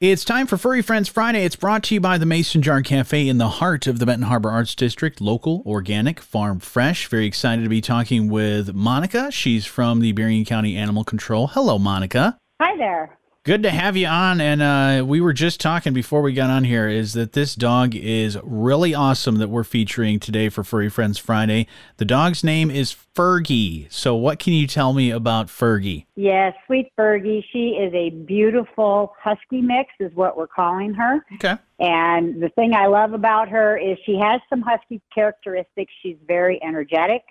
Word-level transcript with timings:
It's 0.00 0.24
time 0.24 0.46
for 0.46 0.56
Furry 0.56 0.80
Friends 0.80 1.08
Friday. 1.08 1.44
It's 1.44 1.56
brought 1.56 1.82
to 1.84 1.94
you 1.94 2.00
by 2.00 2.18
the 2.18 2.24
Mason 2.24 2.62
Jar 2.62 2.82
Cafe 2.82 3.26
in 3.26 3.38
the 3.38 3.48
heart 3.48 3.88
of 3.88 3.98
the 3.98 4.06
Benton 4.06 4.28
Harbor 4.28 4.48
Arts 4.48 4.76
District, 4.76 5.20
local, 5.20 5.60
organic, 5.66 6.20
farm 6.20 6.60
fresh. 6.60 7.08
Very 7.08 7.26
excited 7.26 7.64
to 7.64 7.68
be 7.68 7.80
talking 7.80 8.28
with 8.28 8.72
Monica. 8.72 9.32
She's 9.32 9.66
from 9.66 9.98
the 9.98 10.12
Berrien 10.12 10.44
County 10.44 10.76
Animal 10.76 11.02
Control. 11.02 11.48
Hello, 11.48 11.80
Monica. 11.80 12.38
Hi 12.60 12.76
there. 12.76 13.17
Good 13.48 13.62
to 13.62 13.70
have 13.70 13.96
you 13.96 14.06
on. 14.06 14.42
And 14.42 14.60
uh, 14.60 15.06
we 15.06 15.22
were 15.22 15.32
just 15.32 15.58
talking 15.58 15.94
before 15.94 16.20
we 16.20 16.34
got 16.34 16.50
on 16.50 16.64
here 16.64 16.86
is 16.86 17.14
that 17.14 17.32
this 17.32 17.54
dog 17.54 17.94
is 17.94 18.36
really 18.42 18.92
awesome 18.94 19.36
that 19.36 19.48
we're 19.48 19.64
featuring 19.64 20.20
today 20.20 20.50
for 20.50 20.62
Furry 20.62 20.90
Friends 20.90 21.16
Friday. 21.16 21.66
The 21.96 22.04
dog's 22.04 22.44
name 22.44 22.70
is 22.70 22.94
Fergie. 23.16 23.90
So, 23.90 24.14
what 24.14 24.38
can 24.38 24.52
you 24.52 24.66
tell 24.66 24.92
me 24.92 25.10
about 25.10 25.46
Fergie? 25.46 26.04
Yes, 26.14 26.52
sweet 26.66 26.92
Fergie. 26.94 27.42
She 27.50 27.70
is 27.70 27.90
a 27.94 28.10
beautiful 28.10 29.14
husky 29.18 29.62
mix, 29.62 29.94
is 29.98 30.14
what 30.14 30.36
we're 30.36 30.46
calling 30.46 30.92
her. 30.92 31.24
Okay. 31.36 31.54
And 31.80 32.42
the 32.42 32.50
thing 32.50 32.74
I 32.74 32.84
love 32.84 33.14
about 33.14 33.48
her 33.48 33.78
is 33.78 33.96
she 34.04 34.18
has 34.18 34.42
some 34.50 34.60
husky 34.60 35.00
characteristics. 35.14 35.90
She's 36.02 36.18
very 36.26 36.62
energetic, 36.62 37.22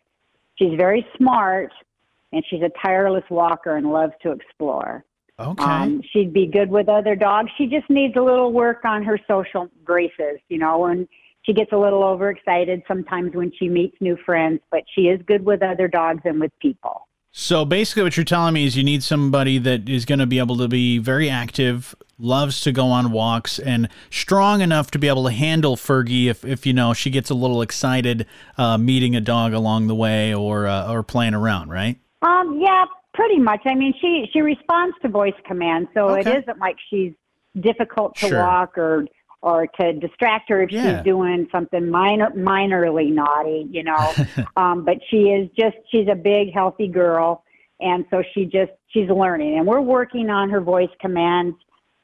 she's 0.56 0.76
very 0.78 1.06
smart, 1.16 1.72
and 2.34 2.44
she's 2.50 2.64
a 2.64 2.72
tireless 2.84 3.26
walker 3.30 3.76
and 3.76 3.92
loves 3.92 4.14
to 4.24 4.32
explore. 4.32 5.06
Okay. 5.40 5.64
Um, 5.64 6.02
she'd 6.12 6.34
be 6.34 6.48
good 6.48 6.70
with 6.70 6.90
other 6.90 7.16
dogs. 7.16 7.52
She 7.58 7.68
just 7.68 7.90
needs 7.90 8.16
a 8.16 8.22
little 8.22 8.52
work 8.52 8.84
on 8.86 9.04
her 9.04 9.20
social 9.28 9.70
graces, 9.84 10.40
you 10.50 10.58
know, 10.58 10.86
and 10.86 11.08
she 11.44 11.54
gets 11.54 11.72
a 11.72 11.78
little 11.78 12.04
overexcited 12.04 12.84
sometimes 12.88 13.34
when 13.36 13.52
she 13.58 13.70
meets 13.70 13.96
new 14.02 14.18
friends, 14.26 14.60
but 14.72 14.84
she 14.94 15.02
is 15.04 15.22
good 15.28 15.46
with 15.46 15.62
other 15.62 15.88
dogs 15.88 16.22
and 16.26 16.40
with 16.40 16.52
people. 16.60 17.08
So 17.32 17.66
basically, 17.66 18.02
what 18.02 18.18
you're 18.18 18.24
telling 18.24 18.56
me 18.56 18.66
is 18.66 18.76
you 18.76 18.84
need 18.84 19.04
somebody 19.04 19.60
that 19.60 19.88
is 19.88 20.06
going 20.06 20.18
to 20.18 20.26
be 20.26 20.40
able 20.40 20.58
to 20.58 20.68
be 20.68 20.98
very 20.98 21.30
active, 21.30 21.94
loves 22.18 22.62
to 22.62 22.72
go 22.72 22.88
on 22.88 23.12
walks, 23.12 23.60
and 23.60 23.90
strong 24.10 24.62
enough 24.62 24.90
to 24.92 25.00
be 25.00 25.08
able 25.08 25.24
to 25.26 25.32
handle 25.32 25.76
Fergie 25.76 26.26
if, 26.26 26.44
if 26.44 26.66
you 26.66 26.74
know 26.74 26.94
she 26.94 27.12
gets 27.12 27.30
a 27.30 27.36
little 27.36 27.62
excited 27.62 28.26
uh, 28.58 28.80
meeting 28.80 29.16
a 29.16 29.22
dog 29.22 29.54
along 29.54 29.86
the 29.86 29.94
way 29.94 30.34
or 30.34 30.66
uh, 30.66 30.92
or 30.92 31.04
playing 31.04 31.36
around, 31.36 31.70
right? 31.70 32.00
Um, 32.24 32.60
yeah, 32.60 32.86
pretty 33.18 33.40
much. 33.40 33.62
I 33.66 33.74
mean, 33.76 33.94
she 34.00 34.30
she 34.32 34.42
responds 34.42 34.96
to 35.02 35.10
voice 35.10 35.34
commands, 35.46 35.90
so 35.94 36.10
Okay. 36.12 36.22
it 36.22 36.44
isn't 36.44 36.60
like 36.60 36.78
she's 36.90 37.14
difficult 37.60 38.16
to 38.20 38.28
Sure. 38.30 38.40
walk 38.44 38.78
or 38.78 39.06
or 39.42 39.68
to 39.80 39.94
distract 39.94 40.50
her 40.50 40.62
if 40.64 40.72
Yeah. 40.72 40.82
she's 40.98 41.04
doing 41.04 41.48
something 41.52 41.90
minor 41.90 42.30
minorly 42.32 43.12
naughty, 43.12 43.68
you 43.72 43.84
know. 43.84 44.14
um, 44.56 44.86
but 44.86 44.98
she 45.10 45.30
is 45.32 45.50
just 45.60 45.76
she's 45.92 46.08
a 46.08 46.16
big 46.16 46.54
healthy 46.54 46.88
girl, 46.88 47.44
and 47.82 48.06
so 48.12 48.24
she 48.34 48.46
just 48.46 48.72
she's 48.88 49.10
learning, 49.10 49.58
and 49.58 49.66
we're 49.68 49.82
working 49.82 50.30
on 50.30 50.50
her 50.50 50.62
voice 50.62 50.90
commands 51.02 51.56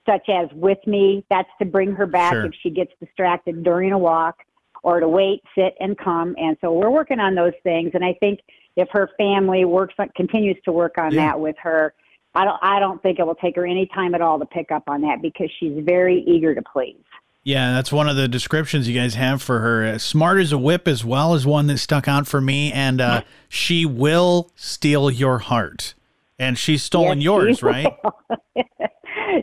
such 0.06 0.28
as 0.30 0.50
with 0.54 0.80
me. 0.86 1.24
That's 1.30 1.50
to 1.60 1.66
bring 1.66 1.94
her 1.94 2.06
back 2.08 2.34
Sure. 2.34 2.46
if 2.48 2.54
she 2.62 2.70
gets 2.70 2.92
distracted 3.00 3.64
during 3.64 3.94
a 3.94 3.98
walk, 3.98 4.36
or 4.84 5.00
to 5.00 5.08
wait, 5.08 5.42
sit, 5.56 5.76
and 5.80 5.98
come. 5.98 6.36
And 6.38 6.58
so 6.60 6.74
we're 6.74 6.90
working 6.90 7.20
on 7.22 7.36
those 7.36 7.54
things. 7.64 7.92
And 7.94 8.04
I 8.04 8.14
think 8.20 8.40
if 8.76 8.88
her 8.92 9.10
family 9.18 9.66
works 9.66 9.94
on, 10.00 10.10
continues 10.16 10.58
to 10.66 10.72
work 10.72 10.98
on 10.98 11.14
Yeah. 11.14 11.28
that 11.28 11.40
with 11.40 11.56
her, 11.62 11.94
I 12.36 12.46
don't 12.46 12.58
I 12.62 12.80
don't 12.80 13.02
think 13.02 13.20
it 13.20 13.26
will 13.26 13.36
take 13.36 13.56
her 13.56 13.66
any 13.66 13.86
time 13.88 14.16
at 14.16 14.22
all 14.22 14.40
to 14.40 14.46
pick 14.46 14.72
up 14.72 14.84
on 14.88 15.02
that 15.02 15.22
because 15.22 15.50
she's 15.60 15.84
very 15.84 16.22
eager 16.28 16.56
to 16.56 16.62
please. 16.62 16.98
Yeah, 17.46 17.74
that's 17.74 17.92
one 17.92 18.08
of 18.08 18.16
the 18.16 18.28
descriptions 18.30 18.88
you 18.88 18.98
guys 18.98 19.16
have 19.16 19.42
for 19.42 19.60
her. 19.60 20.00
Smart 20.00 20.40
as 20.40 20.54
a 20.54 20.58
whip, 20.58 20.88
as 20.88 21.04
well 21.04 21.34
as 21.34 21.46
one 21.46 21.68
that 21.68 21.78
stuck 21.78 22.08
out 22.08 22.26
for 22.26 22.40
me, 22.40 22.72
and 22.72 23.02
uh, 23.02 23.22
she 23.50 23.86
will 23.86 24.50
steal 24.56 25.12
your 25.12 25.40
heart. 25.40 25.94
And 26.40 26.58
she's 26.58 26.84
stolen 26.84 27.20
Yes, 27.20 27.26
yours, 27.26 27.64
right? 27.64 27.94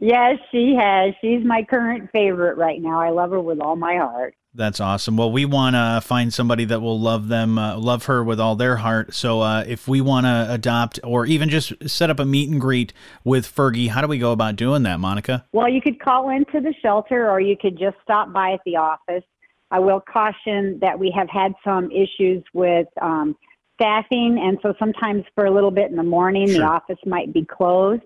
yes, 0.00 0.38
she 0.50 0.74
has. 0.78 1.14
She's 1.20 1.44
my 1.44 1.62
current 1.62 2.10
favorite 2.12 2.56
right 2.56 2.80
now. 2.80 3.00
I 3.00 3.10
love 3.10 3.30
her 3.30 3.40
with 3.40 3.60
all 3.60 3.76
my 3.76 3.96
heart. 3.96 4.34
That's 4.52 4.80
awesome. 4.80 5.16
Well, 5.16 5.30
we 5.30 5.44
want 5.44 5.76
to 5.76 6.00
find 6.04 6.34
somebody 6.34 6.64
that 6.64 6.80
will 6.80 6.98
love 6.98 7.28
them, 7.28 7.56
uh, 7.56 7.78
love 7.78 8.06
her 8.06 8.24
with 8.24 8.40
all 8.40 8.56
their 8.56 8.76
heart. 8.76 9.14
So, 9.14 9.42
uh, 9.42 9.62
if 9.66 9.86
we 9.86 10.00
want 10.00 10.26
to 10.26 10.48
adopt 10.50 10.98
or 11.04 11.24
even 11.24 11.48
just 11.48 11.72
set 11.88 12.10
up 12.10 12.18
a 12.18 12.24
meet 12.24 12.50
and 12.50 12.60
greet 12.60 12.92
with 13.22 13.46
Fergie, 13.46 13.88
how 13.90 14.00
do 14.00 14.08
we 14.08 14.18
go 14.18 14.32
about 14.32 14.56
doing 14.56 14.82
that, 14.82 14.98
Monica? 14.98 15.46
Well, 15.52 15.68
you 15.68 15.80
could 15.80 16.00
call 16.00 16.30
into 16.30 16.60
the 16.60 16.74
shelter 16.82 17.30
or 17.30 17.40
you 17.40 17.56
could 17.56 17.78
just 17.78 17.96
stop 18.02 18.32
by 18.32 18.52
at 18.54 18.60
the 18.66 18.76
office. 18.76 19.22
I 19.70 19.78
will 19.78 20.00
caution 20.00 20.80
that 20.80 20.98
we 20.98 21.12
have 21.16 21.28
had 21.28 21.52
some 21.62 21.88
issues 21.92 22.42
with 22.52 22.88
um, 23.00 23.36
staffing, 23.80 24.36
and 24.42 24.58
so 24.62 24.74
sometimes 24.80 25.22
for 25.36 25.46
a 25.46 25.50
little 25.52 25.70
bit 25.70 25.90
in 25.92 25.96
the 25.96 26.02
morning, 26.02 26.48
Sure. 26.48 26.58
the 26.58 26.64
office 26.64 26.98
might 27.06 27.32
be 27.32 27.44
closed. 27.44 28.02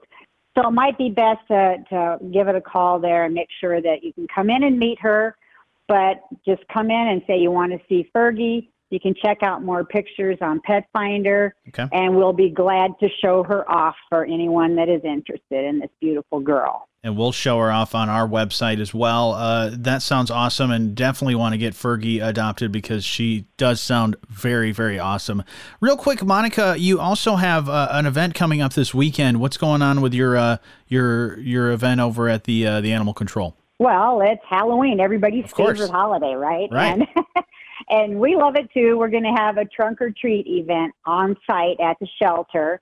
So 0.56 0.68
it 0.68 0.72
might 0.72 0.96
be 0.96 1.10
best 1.10 1.40
to, 1.48 1.76
to 1.90 2.18
give 2.32 2.48
it 2.48 2.54
a 2.54 2.60
call 2.60 2.98
there 3.00 3.24
and 3.24 3.34
make 3.34 3.48
sure 3.60 3.80
that 3.82 4.04
you 4.04 4.12
can 4.12 4.26
come 4.32 4.50
in 4.50 4.62
and 4.62 4.78
meet 4.78 5.00
her, 5.00 5.36
but 5.88 6.22
just 6.46 6.62
come 6.72 6.90
in 6.90 7.08
and 7.08 7.22
say 7.26 7.38
you 7.38 7.50
want 7.50 7.72
to 7.72 7.78
see 7.88 8.08
Fergie. 8.14 8.68
You 8.90 9.00
can 9.00 9.14
check 9.14 9.38
out 9.42 9.64
more 9.64 9.84
pictures 9.84 10.38
on 10.40 10.60
Petfinder, 10.60 11.52
Okay. 11.68 11.88
and 11.92 12.14
we'll 12.14 12.32
be 12.32 12.50
glad 12.50 12.92
to 13.00 13.08
show 13.20 13.42
her 13.42 13.68
off 13.68 13.96
for 14.08 14.24
anyone 14.24 14.76
that 14.76 14.88
is 14.88 15.00
interested 15.02 15.64
in 15.64 15.80
this 15.80 15.90
beautiful 16.00 16.38
girl. 16.38 16.88
And 17.04 17.16
we'll 17.16 17.32
show 17.32 17.58
her 17.58 17.70
off 17.70 17.94
on 17.94 18.08
our 18.08 18.26
website 18.26 18.80
as 18.80 18.92
well. 18.92 19.34
Uh, 19.34 19.70
that 19.74 20.00
sounds 20.00 20.30
awesome, 20.30 20.70
and 20.70 20.94
definitely 20.94 21.34
want 21.34 21.52
to 21.52 21.58
get 21.58 21.74
Fergie 21.74 22.26
adopted 22.26 22.72
because 22.72 23.04
she 23.04 23.44
does 23.58 23.80
sound 23.80 24.16
very, 24.28 24.72
very 24.72 24.98
awesome. 24.98 25.44
Real 25.80 25.98
quick, 25.98 26.24
Monica, 26.24 26.74
you 26.78 26.98
also 26.98 27.36
have 27.36 27.68
uh, 27.68 27.88
an 27.90 28.06
event 28.06 28.34
coming 28.34 28.62
up 28.62 28.72
this 28.72 28.94
weekend. 28.94 29.38
What's 29.38 29.58
going 29.58 29.82
on 29.82 30.00
with 30.00 30.14
your 30.14 30.36
uh, 30.36 30.56
your 30.88 31.38
your 31.40 31.72
event 31.72 32.00
over 32.00 32.28
at 32.28 32.44
the 32.44 32.66
uh, 32.66 32.80
the 32.80 32.92
Animal 32.92 33.12
Control? 33.12 33.54
Well, 33.78 34.20
it's 34.22 34.42
Halloween, 34.48 35.00
everybody's 35.00 35.50
favorite 35.52 35.90
holiday, 35.90 36.34
right? 36.34 36.68
Right. 36.70 36.92
And, 36.92 37.06
and 37.90 38.20
we 38.20 38.36
love 38.36 38.56
it 38.56 38.70
too. 38.72 38.96
We're 38.96 39.10
going 39.10 39.24
to 39.24 39.34
have 39.36 39.58
a 39.58 39.64
trunk 39.64 40.00
or 40.00 40.10
treat 40.10 40.46
event 40.46 40.94
on 41.04 41.36
site 41.46 41.80
at 41.80 41.98
the 42.00 42.08
shelter. 42.20 42.80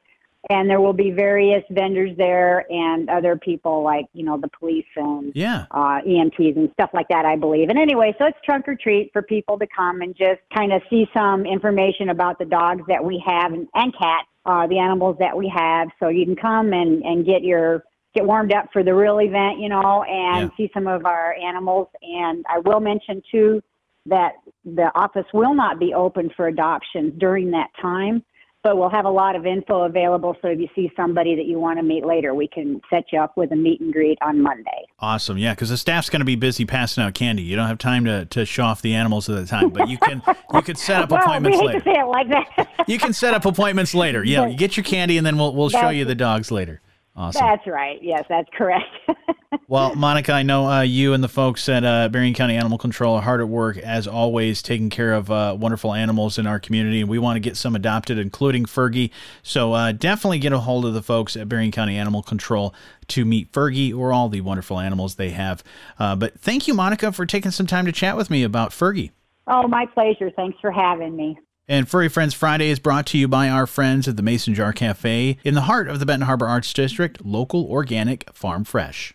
And 0.51 0.69
there 0.69 0.81
will 0.81 0.93
be 0.93 1.11
various 1.13 1.63
vendors 1.71 2.17
there 2.17 2.67
and 2.71 3.09
other 3.09 3.37
people 3.37 3.83
like, 3.83 4.07
you 4.13 4.25
know, 4.25 4.39
the 4.39 4.49
police 4.59 4.87
and 4.97 5.33
Yeah. 5.37 5.67
uh, 5.71 6.01
EMTs 6.05 6.57
and 6.57 6.69
stuff 6.73 6.91
like 6.93 7.07
that, 7.09 7.25
I 7.25 7.37
believe. 7.37 7.69
And 7.69 7.79
anyway, 7.79 8.15
so 8.19 8.27
it's 8.27 8.39
trunk 8.45 8.67
or 8.67 8.75
treat 8.75 9.11
for 9.13 9.23
people 9.23 9.57
to 9.59 9.67
come 9.75 10.01
and 10.03 10.17
just 10.17 10.41
kind 10.53 10.73
of 10.73 10.83
see 10.91 11.07
some 11.15 11.47
information 11.47 12.09
about 12.09 12.39
the 12.41 12.45
dogs 12.45 12.83
that 12.89 13.05
we 13.05 13.23
have 13.25 13.53
and, 13.53 13.69
and 13.75 13.93
cats, 13.97 14.27
uh, 14.45 14.67
the 14.67 14.79
animals 14.79 15.17
that 15.21 15.37
we 15.37 15.49
have. 15.55 15.89
So 16.01 16.09
you 16.09 16.25
can 16.27 16.37
come 16.37 16.73
and, 16.73 17.03
and 17.05 17.25
get 17.25 17.43
your 17.43 17.85
get 18.15 18.27
warmed 18.27 18.53
up 18.53 18.67
for 18.73 18.83
the 18.85 18.93
real 18.95 19.21
event, 19.21 19.59
you 19.59 19.69
know, 19.69 20.03
and 20.03 20.51
Yeah. 20.51 20.57
see 20.57 20.71
some 20.75 20.87
of 20.87 21.07
our 21.07 21.35
animals. 21.35 21.89
And 22.03 22.45
I 22.49 22.59
will 22.59 22.81
mention 22.81 23.23
too 23.31 23.63
that 24.07 24.33
the 24.65 24.91
office 24.97 25.25
will 25.33 25.55
not 25.55 25.79
be 25.79 25.95
open 25.95 26.31
for 26.37 26.49
adoptions 26.49 27.15
during 27.19 27.53
that 27.53 27.71
time. 27.81 28.23
But 28.63 28.79
we'll 28.79 28.91
have 28.91 29.07
a 29.07 29.11
lot 29.11 29.35
of 29.35 29.45
info 29.45 29.83
available, 29.83 30.37
so 30.41 30.49
if 30.49 30.61
you 30.61 30.69
see 30.75 30.93
somebody 30.95 31.35
that 31.35 31.47
you 31.47 31.59
want 31.59 31.81
to 31.81 31.83
meet 31.83 32.05
later, 32.07 32.33
we 32.33 32.47
can 32.47 32.81
set 32.91 33.07
you 33.13 33.19
up 33.19 33.37
with 33.37 33.51
a 33.51 33.57
meet 33.57 33.81
and 33.81 33.93
greet 33.93 34.19
on 34.23 34.41
Monday. 34.41 34.87
Awesome. 35.01 35.37
Yeah, 35.37 35.53
because 35.53 35.71
the 35.71 35.77
staff's 35.77 36.09
going 36.09 36.21
to 36.21 36.27
be 36.27 36.37
busy 36.37 36.65
passing 36.65 37.03
out 37.03 37.15
candy. 37.15 37.43
You 37.43 37.57
don't 37.57 37.67
have 37.67 37.79
time 37.79 38.05
to, 38.05 38.25
to 38.27 38.45
show 38.47 38.63
off 38.63 38.81
the 38.81 38.95
animals 38.95 39.29
at 39.29 39.35
the 39.35 39.47
time, 39.47 39.71
but 39.71 39.89
you 39.89 39.99
can 39.99 40.23
you 40.55 40.63
can 40.63 40.77
set 40.77 41.03
up 41.03 41.11
Well, 41.13 41.19
we 41.19 41.25
appointments 41.25 41.59
hate 41.59 41.67
later. 41.67 41.79
to 41.81 41.85
say 41.85 41.99
it 41.99 42.07
like 42.07 42.29
that. 42.29 42.85
You 42.87 42.99
can 42.99 43.13
set 43.13 43.35
up 43.35 43.45
appointments 43.47 43.95
later. 43.95 44.23
Yeah, 44.23 44.47
you 44.49 44.57
get 44.57 44.77
your 44.77 44.85
candy 44.85 45.19
and 45.19 45.27
then 45.27 45.39
we'll 45.39 45.55
we'll 45.55 45.71
show 45.71 45.89
you 45.89 46.05
the 46.05 46.15
dogs 46.15 46.51
later. 46.53 46.82
Awesome. 47.15 47.47
that's 47.47 47.67
right. 47.67 47.99
Yes, 48.03 48.25
that's 48.29 48.49
correct. 48.57 48.87
Well, 49.69 49.95
Monica, 49.95 50.33
I 50.33 50.43
know 50.43 50.67
uh, 50.69 50.83
you 50.83 51.15
and 51.15 51.25
the 51.25 51.29
folks 51.29 51.67
at 51.67 51.83
uh, 51.83 52.11
Berrien 52.11 52.35
County 52.35 52.57
Animal 52.57 52.77
Control 52.77 53.17
are 53.17 53.23
hard 53.23 53.41
at 53.41 53.49
work, 53.49 53.79
as 53.79 54.07
always, 54.07 54.61
taking 54.61 54.91
care 54.91 55.15
of 55.15 55.31
uh, 55.31 55.57
wonderful 55.59 55.95
animals 55.95 56.37
in 56.37 56.47
our 56.47 56.61
community. 56.61 57.01
And 57.01 57.09
we 57.09 57.19
want 57.19 57.37
to 57.37 57.41
get 57.41 57.57
some 57.57 57.75
adopted, 57.75 58.19
including 58.19 58.67
Fergie. 58.67 59.11
So 59.43 59.73
uh, 59.73 59.93
definitely 59.93 60.41
get 60.41 60.53
a 60.53 60.59
hold 60.59 60.85
of 60.85 60.93
the 60.93 61.03
folks 61.03 61.37
at 61.37 61.49
Berrien 61.49 61.71
County 61.71 61.97
Animal 61.97 62.23
Control 62.23 62.75
to 63.09 63.25
meet 63.25 63.51
Fergie 63.51 63.97
or 63.97 64.13
all 64.13 64.29
the 64.29 64.43
wonderful 64.43 64.79
animals 64.79 65.15
they 65.15 65.31
have. 65.31 65.65
Uh, 65.99 66.17
but 66.17 66.39
thank 66.39 66.69
you, 66.69 66.75
Monica, 66.75 67.11
for 67.11 67.25
taking 67.25 67.51
some 67.51 67.67
time 67.67 67.87
to 67.87 67.93
chat 67.93 68.15
with 68.15 68.29
me 68.29 68.43
about 68.43 68.73
Fergie. 68.73 69.11
oh, 69.47 69.67
my 69.69 69.87
pleasure. 69.87 70.31
Thanks 70.31 70.59
for 70.61 70.71
having 70.71 71.17
me. 71.17 71.39
And 71.69 71.89
Furry 71.89 72.09
Friends 72.09 72.35
Friday 72.35 72.71
is 72.71 72.81
brought 72.81 73.07
to 73.07 73.19
you 73.19 73.29
by 73.29 73.49
our 73.49 73.69
friends 73.69 74.09
at 74.09 74.17
the 74.17 74.23
Mason 74.23 74.53
Jar 74.53 74.73
Cafe 74.73 75.39
in 75.45 75.55
the 75.55 75.63
heart 75.63 75.89
of 75.89 76.01
the 76.01 76.07
Benton 76.07 76.27
Harbor 76.27 76.49
Arts 76.49 76.73
District, 76.73 77.25
local, 77.25 77.67
organic, 77.67 78.29
farm 78.35 78.65
fresh. 78.65 79.15